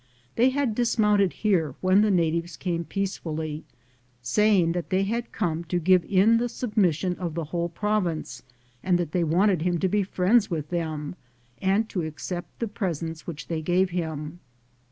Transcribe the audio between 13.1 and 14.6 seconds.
which they gave him.